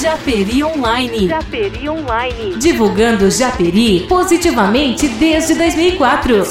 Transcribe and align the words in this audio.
Japeri 0.00 0.62
Online. 0.62 1.26
Japeri 1.26 1.88
Online. 1.88 2.56
Divulgando 2.58 3.30
Japeri 3.30 4.06
positivamente 4.06 5.08
desde 5.08 5.54
2004. 5.54 6.42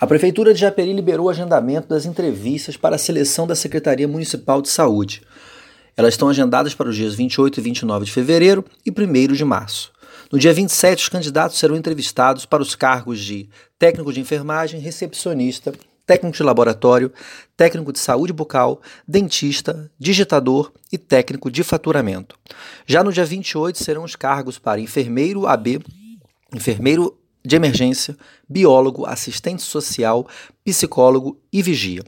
A 0.00 0.06
Prefeitura 0.06 0.54
de 0.54 0.60
Japeri 0.60 0.90
liberou 0.94 1.26
o 1.26 1.28
agendamento 1.28 1.86
das 1.86 2.06
entrevistas 2.06 2.78
para 2.78 2.96
a 2.96 2.98
seleção 2.98 3.46
da 3.46 3.54
Secretaria 3.54 4.08
Municipal 4.08 4.62
de 4.62 4.70
Saúde. 4.70 5.20
Elas 5.94 6.14
estão 6.14 6.30
agendadas 6.30 6.74
para 6.74 6.88
os 6.88 6.96
dias 6.96 7.14
28 7.14 7.60
e 7.60 7.62
29 7.62 8.06
de 8.06 8.12
fevereiro 8.12 8.64
e 8.86 8.90
1 8.90 9.34
de 9.34 9.44
março. 9.44 9.92
No 10.32 10.38
dia 10.38 10.54
27, 10.54 11.02
os 11.02 11.08
candidatos 11.10 11.58
serão 11.58 11.76
entrevistados 11.76 12.46
para 12.46 12.62
os 12.62 12.74
cargos 12.74 13.20
de 13.20 13.50
técnico 13.78 14.14
de 14.14 14.20
enfermagem, 14.20 14.80
recepcionista, 14.80 15.74
técnico 16.06 16.36
de 16.36 16.42
laboratório, 16.42 17.12
técnico 17.56 17.92
de 17.92 17.98
saúde 17.98 18.32
bucal, 18.32 18.80
dentista, 19.06 19.90
digitador 19.98 20.72
e 20.92 20.96
técnico 20.96 21.50
de 21.50 21.64
faturamento. 21.64 22.38
Já 22.86 23.02
no 23.02 23.12
dia 23.12 23.24
28 23.24 23.82
serão 23.82 24.04
os 24.04 24.14
cargos 24.14 24.58
para 24.58 24.80
enfermeiro 24.80 25.46
AB, 25.46 25.80
enfermeiro 26.54 27.18
de 27.44 27.54
emergência, 27.54 28.16
biólogo, 28.48 29.06
assistente 29.06 29.62
social, 29.62 30.26
psicólogo 30.64 31.40
e 31.52 31.62
vigia. 31.62 32.02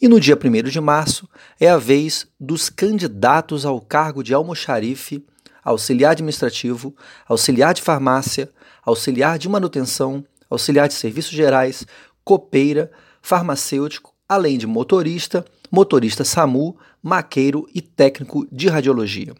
E 0.00 0.08
no 0.08 0.18
dia 0.18 0.36
1 0.36 0.68
de 0.68 0.80
março 0.80 1.28
é 1.60 1.68
a 1.68 1.76
vez 1.76 2.26
dos 2.38 2.68
candidatos 2.68 3.64
ao 3.64 3.80
cargo 3.80 4.22
de 4.22 4.34
almoxarife, 4.34 5.24
auxiliar 5.62 6.12
administrativo, 6.12 6.94
auxiliar 7.28 7.72
de 7.72 7.82
farmácia, 7.82 8.50
auxiliar 8.82 9.38
de 9.38 9.48
manutenção, 9.48 10.24
auxiliar 10.48 10.88
de 10.88 10.94
serviços 10.94 11.32
gerais, 11.32 11.86
copeira, 12.24 12.90
farmacêutico, 13.20 14.14
além 14.28 14.56
de 14.56 14.66
motorista, 14.66 15.44
motorista 15.70 16.24
SAMU, 16.24 16.76
maqueiro 17.02 17.66
e 17.74 17.80
técnico 17.80 18.46
de 18.50 18.68
radiologia. 18.68 19.34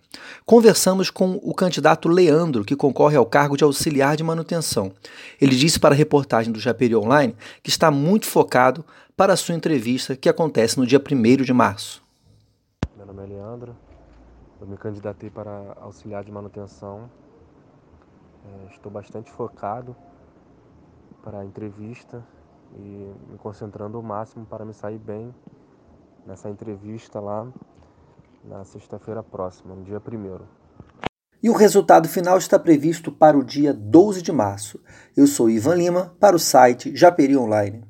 Conversamos 0.46 1.10
com 1.10 1.38
o 1.42 1.54
candidato 1.54 2.08
Leandro, 2.08 2.64
que 2.64 2.76
concorre 2.76 3.16
ao 3.16 3.26
cargo 3.26 3.56
de 3.56 3.64
auxiliar 3.64 4.16
de 4.16 4.24
manutenção. 4.24 4.92
Ele 5.40 5.56
disse 5.56 5.78
para 5.78 5.94
a 5.94 5.98
reportagem 5.98 6.52
do 6.52 6.60
Japeri 6.60 6.96
Online 6.96 7.36
que 7.62 7.70
está 7.70 7.90
muito 7.90 8.26
focado 8.26 8.84
para 9.16 9.34
a 9.34 9.36
sua 9.36 9.54
entrevista, 9.54 10.16
que 10.16 10.28
acontece 10.28 10.78
no 10.78 10.86
dia 10.86 11.00
1 11.00 11.42
de 11.42 11.52
março. 11.52 12.02
Meu 12.96 13.06
nome 13.06 13.22
é 13.22 13.26
Leandro, 13.26 13.76
eu 14.60 14.66
me 14.66 14.76
candidatei 14.76 15.28
para 15.30 15.76
auxiliar 15.80 16.24
de 16.24 16.32
manutenção. 16.32 17.10
É, 18.44 18.72
estou 18.74 18.90
bastante 18.90 19.30
focado 19.30 19.94
para 21.22 21.40
a 21.40 21.44
entrevista 21.44 22.24
e 22.76 23.12
me 23.30 23.38
concentrando 23.38 23.98
o 23.98 24.02
máximo 24.02 24.46
para 24.46 24.64
me 24.64 24.72
sair 24.72 24.98
bem 24.98 25.34
nessa 26.26 26.48
entrevista 26.48 27.20
lá 27.20 27.46
na 28.44 28.64
sexta-feira 28.64 29.22
próxima, 29.22 29.74
no 29.74 29.84
dia 29.84 29.98
1 29.98 30.60
e 31.42 31.48
o 31.48 31.54
resultado 31.54 32.06
final 32.08 32.36
está 32.36 32.58
previsto 32.58 33.10
para 33.10 33.36
o 33.36 33.42
dia 33.42 33.72
12 33.72 34.20
de 34.20 34.30
março. 34.30 34.78
Eu 35.16 35.26
sou 35.26 35.48
Ivan 35.48 35.74
Lima, 35.74 36.14
para 36.20 36.36
o 36.36 36.38
site 36.38 36.94
Japeri 36.94 37.36
Online. 37.36 37.82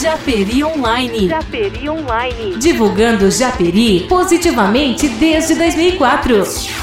Japeri 0.00 0.64
Online. 0.64 1.28
Japeri 1.28 1.88
Online. 1.88 2.58
Divulgando 2.58 3.30
Japeri 3.30 4.06
positivamente 4.08 5.08
desde 5.08 5.54
2004. 5.54 6.81